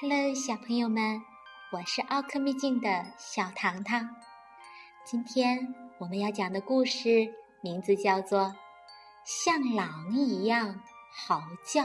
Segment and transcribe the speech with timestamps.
[0.00, 1.24] Hello，小朋友们，
[1.72, 4.14] 我是奥克秘境的小糖糖。
[5.04, 8.40] 今天我们要讲的故事名字叫做
[9.24, 10.80] 《像狼一样
[11.12, 11.82] 嚎叫》。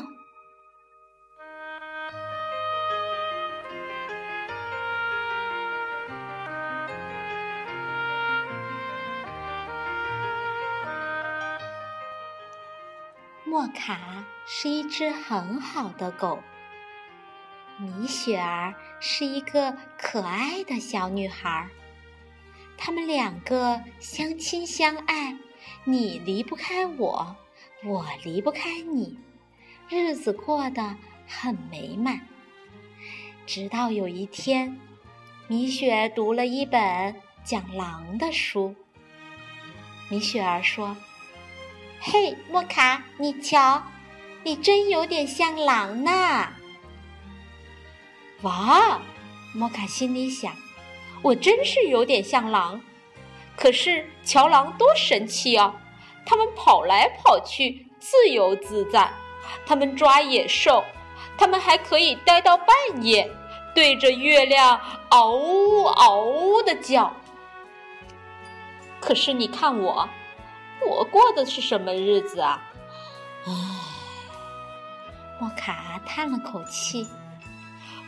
[13.43, 16.37] 莫卡是一只很好的狗。
[17.77, 21.67] 米雪儿是一个可爱的小女孩，
[22.77, 25.35] 他们两个相亲相爱，
[25.83, 27.35] 你离不开我，
[27.83, 29.17] 我离不开你，
[29.89, 30.95] 日子过得
[31.27, 32.21] 很美满。
[33.45, 34.79] 直到有一天，
[35.47, 38.75] 米雪读了一本讲狼的书。
[40.09, 40.95] 米雪儿说
[41.99, 43.83] ：“嘿，莫卡，你瞧，
[44.43, 46.52] 你真有点像狼呢。”
[48.43, 48.99] 哇，
[49.53, 50.53] 莫卡心里想
[51.23, 52.81] ：“我真是有点像狼，
[53.55, 55.73] 可是乔狼多神气啊！
[56.25, 59.13] 他们跑来跑去，自由自在；
[59.65, 60.83] 他们抓野兽，
[61.37, 62.67] 他们还可以待到半
[63.01, 63.31] 夜，
[63.73, 64.77] 对着月亮
[65.09, 67.13] 嗷呜嗷呜的叫。
[68.99, 70.09] 可是你看我，
[70.85, 72.61] 我过的是什么日子啊？”
[73.47, 73.51] 唉，
[75.39, 77.07] 莫卡叹了口气。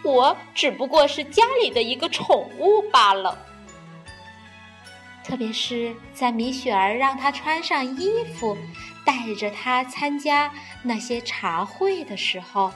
[0.06, 3.38] 我只不过是家里的一个宠物罢了。
[5.23, 8.56] 特别是在米雪儿让他穿上衣服，
[9.03, 12.72] 带着他参加那些茶会的时候，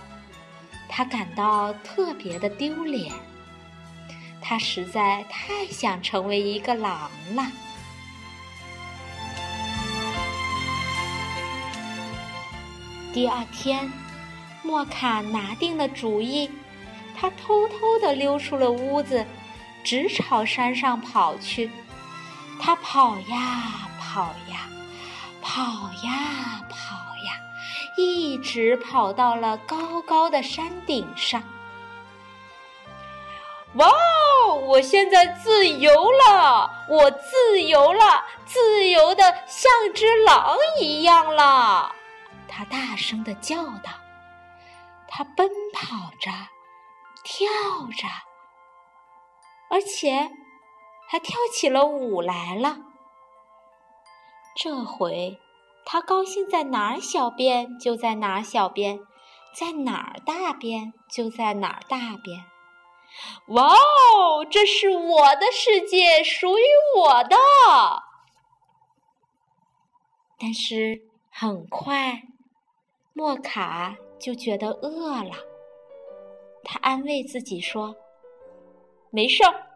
[0.89, 3.13] 他感到特别的丢脸。
[4.41, 7.45] 他实在太想成为一个狼了。
[13.13, 13.91] 第二天，
[14.63, 16.50] 莫卡拿定了主意。
[17.20, 19.25] 他偷偷地溜出了屋子，
[19.84, 21.69] 直朝山上跑去。
[22.62, 24.69] 他跑呀跑呀，
[25.41, 25.62] 跑
[26.03, 27.40] 呀跑呀，
[27.97, 31.44] 一直跑到了高高的山顶上。
[33.74, 33.88] 哇！
[34.66, 41.94] 我现在自由了，我自由了，自由的像只狼一样了。
[42.47, 43.91] 他大声的叫道。
[45.08, 46.31] 他奔跑着。
[47.24, 47.47] 跳
[47.97, 48.07] 着，
[49.69, 50.31] 而且
[51.07, 52.78] 还跳起了舞来了。
[54.56, 55.40] 这回
[55.85, 59.00] 他高兴在哪儿小便就在哪儿小便，
[59.56, 62.46] 在哪儿大便就在哪儿大便。
[63.47, 66.63] 哇哦，这是我的世界，属于
[66.97, 67.38] 我的。
[70.38, 72.24] 但是很快，
[73.13, 75.35] 莫卡就觉得饿了。
[76.64, 77.96] 他安慰自己说
[79.12, 79.68] ：“没事儿，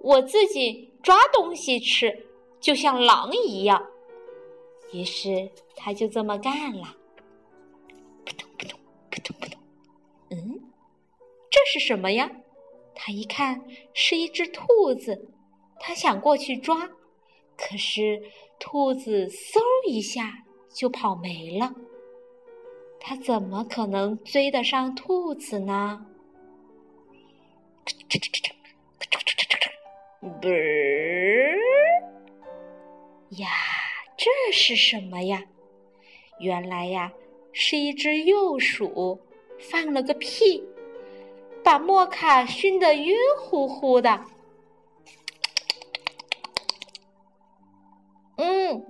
[0.00, 2.26] 我自己抓东西吃，
[2.60, 3.86] 就像狼一样。”
[4.92, 6.96] 于是他就这么干了。
[8.24, 9.60] 扑通扑通扑通扑通，
[10.30, 10.60] 嗯，
[11.50, 12.30] 这是什么呀？
[12.94, 13.62] 他一看
[13.94, 15.28] 是一只兔子，
[15.78, 16.88] 他想过去抓，
[17.56, 18.22] 可是
[18.58, 21.72] 兔子嗖一下就跑没了。
[22.98, 26.06] 他怎么可能追得上兔子呢？
[27.88, 28.50] 哧哧哧哧，
[29.00, 29.70] 哧哧哧哧哧，
[30.40, 30.50] 啵
[33.38, 33.48] 呀！
[34.16, 35.42] 这是什么呀？
[36.38, 37.10] 原来呀，
[37.52, 39.18] 是一只幼鼠
[39.58, 40.62] 放了个屁，
[41.64, 44.24] 把莫卡熏得晕乎乎的。
[48.36, 48.86] 嗯，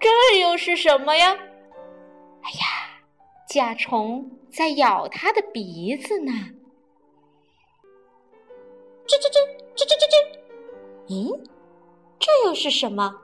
[0.00, 1.36] 这又是什么呀？
[2.42, 3.02] 哎呀，
[3.46, 6.32] 甲虫在咬它的鼻子呢。
[9.08, 9.38] 吱吱吱
[9.74, 10.16] 吱吱吱吱，
[11.08, 11.40] 咦，
[12.18, 13.16] 这又是什么？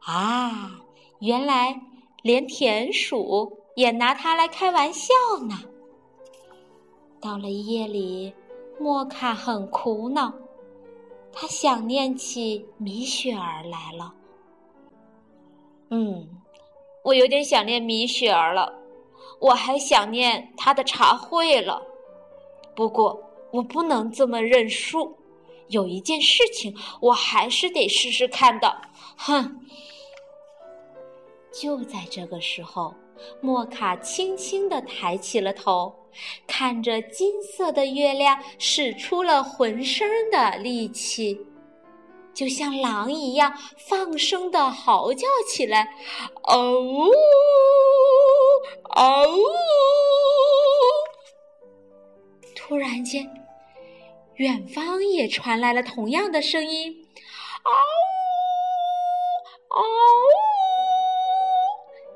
[0.00, 0.80] 啊，
[1.20, 1.80] 原来
[2.22, 5.14] 连田鼠也拿它来开玩笑
[5.48, 5.60] 呢。
[7.20, 8.34] 到了夜里，
[8.80, 10.32] 莫卡很苦恼，
[11.32, 14.12] 他想念起米雪儿来了。
[15.90, 16.28] 嗯，
[17.04, 18.74] 我有点想念米雪儿了，
[19.38, 21.80] 我还想念她的茶会了。
[22.74, 23.29] 不过。
[23.52, 25.16] 我不能这么认输，
[25.68, 28.80] 有一件事情我还是得试试看的。
[29.16, 29.60] 哼！
[31.52, 32.94] 就在这个时候，
[33.40, 35.92] 莫卡轻轻地抬起了头，
[36.46, 41.44] 看着金色的月亮，使出了浑身的力气，
[42.32, 45.92] 就像狼一样放声的嚎叫起来
[46.46, 47.10] ：“嗷呜，
[48.90, 49.42] 嗷呜！”
[52.54, 53.28] 突然间。
[54.40, 57.06] 远方也传来了同样的声音
[57.62, 57.70] ：“嗷
[59.68, 59.84] 呜，嗷呜！”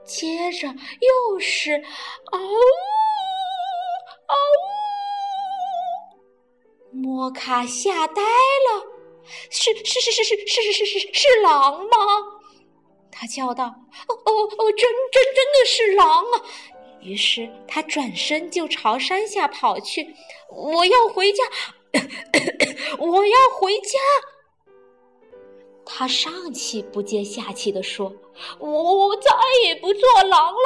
[0.08, 1.72] 接着又是
[2.32, 2.40] “嗷呜，
[4.26, 4.34] 嗷
[6.94, 8.86] 呜！”莫卡吓呆了
[9.52, 11.90] ，“是是是是是是是是是狼吗？”
[13.12, 13.66] 他叫道
[14.08, 16.40] ：“哦哦哦，真真真的是狼啊！”
[17.04, 20.16] 于是他转身就朝山下跑去。
[20.48, 21.44] 我要回家，
[22.98, 23.98] 我要回家。
[25.86, 28.12] 他上气不接下气地说
[28.58, 28.68] ：“我
[29.08, 29.30] 我再
[29.64, 30.58] 也不做狼了。”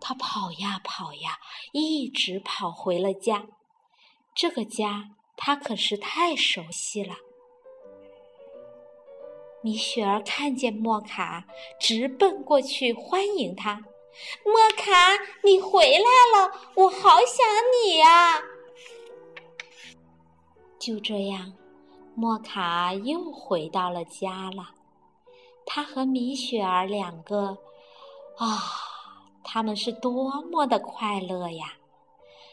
[0.00, 1.38] 他跑呀跑呀，
[1.72, 3.46] 一直跑回了家。
[4.34, 7.14] 这个家他可是太熟悉了。
[9.62, 11.44] 米雪儿看见莫卡，
[11.78, 13.84] 直奔过去欢迎他。
[14.44, 17.46] 莫卡，你回来了，我好想
[17.84, 18.40] 你呀！
[20.78, 21.52] 就这样，
[22.14, 24.70] 莫卡又回到了家了。
[25.66, 27.56] 他和米雪儿两个，
[28.36, 28.58] 啊，
[29.44, 31.74] 他们是多么的快乐呀！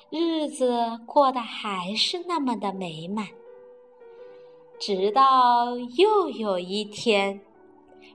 [0.10, 3.28] 日子过得还是那么的美满。
[4.80, 7.42] 直到又有一天，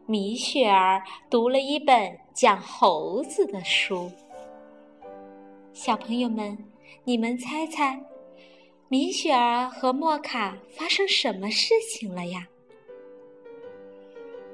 [0.07, 1.01] 米雪儿
[1.31, 4.11] 读了一本讲猴子的书。
[5.73, 6.59] 小朋友们，
[7.05, 8.01] 你们猜猜，
[8.89, 12.49] 米雪儿和莫卡发生什么事情了呀？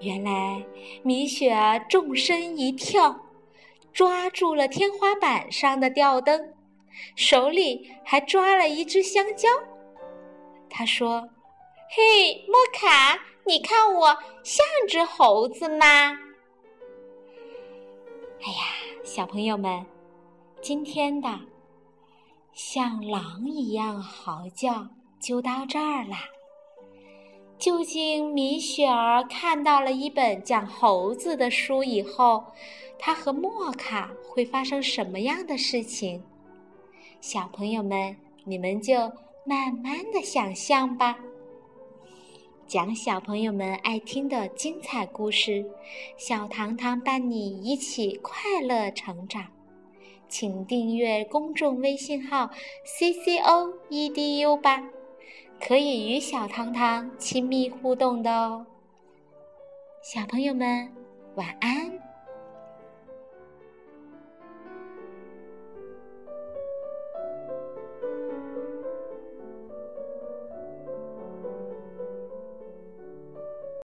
[0.01, 0.63] 原来，
[1.03, 3.19] 米雪儿纵身一跳，
[3.93, 6.53] 抓住了天花板上的吊灯，
[7.17, 9.49] 手里还抓了一只香蕉。
[10.69, 11.27] 她说。
[11.91, 13.19] 嘿，莫卡，
[13.49, 15.87] 你看我像只猴子吗？
[18.43, 18.63] 哎呀，
[19.03, 19.87] 小朋友们，
[20.61, 21.31] 今天的
[22.53, 26.29] 像狼一样嚎叫就到这儿啦。
[27.59, 32.45] 究竟米雪儿看到了一本讲猴子的书以后，
[32.99, 36.21] 她和莫卡会发生什么样的事情？
[37.23, 38.15] 小朋友们，
[38.45, 39.11] 你们就
[39.47, 41.19] 慢慢的想象吧。
[42.69, 45.65] 讲小朋友们爱听的精彩故事，
[46.19, 49.47] 小糖糖伴你一起快乐成长。
[50.29, 52.51] 请订阅公众微信号
[52.85, 54.87] “c c o e d u” 吧，
[55.59, 58.67] 可以与小糖糖亲密互动的哦。
[60.03, 60.93] 小朋友们，
[61.37, 62.08] 晚安。